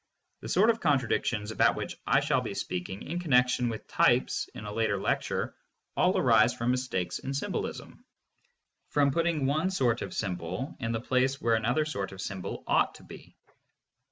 [0.39, 4.47] The sort of con tradictions about which I shall be speaking in connection with types
[4.55, 5.55] in a later lecture
[5.95, 7.99] all arise from mistakes in sym bolism,
[8.89, 12.95] from putting one sort of symbol in the place where another sort of symbol ought
[12.95, 13.35] to be.